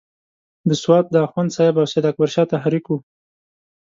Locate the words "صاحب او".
1.55-1.85